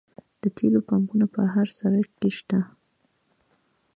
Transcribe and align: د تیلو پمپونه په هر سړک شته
د 0.41 0.43
تیلو 0.55 0.79
پمپونه 0.89 1.25
په 1.33 1.41
هر 1.53 1.67
سړک 1.79 2.07
شته 2.37 2.59